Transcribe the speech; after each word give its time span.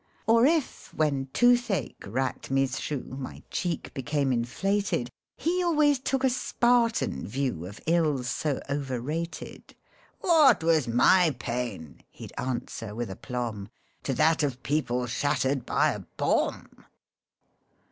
Or 0.25 0.47
if, 0.47 0.91
when 0.95 1.27
toothache 1.31 2.05
racked 2.07 2.49
me 2.49 2.65
through, 2.65 3.03
My 3.19 3.43
cheek 3.51 3.93
became 3.93 4.31
inflated, 4.33 5.11
He 5.37 5.63
always 5.63 5.99
took 5.99 6.23
a 6.23 6.29
Spartan 6.31 7.27
view 7.27 7.67
Of 7.67 7.79
ills 7.85 8.27
so 8.27 8.59
over 8.67 8.99
rated." 8.99 9.75
What 10.21 10.63
was 10.63 10.87
my 10.87 11.35
pain?" 11.37 12.01
he'd 12.09 12.33
answer 12.35 12.95
with 12.95 13.11
aplomb," 13.11 13.69
To 14.05 14.15
that 14.15 14.41
of 14.41 14.63
people 14.63 15.05
shattered 15.05 15.67
by 15.67 15.91
a 15.91 15.99
bomb 15.99 16.83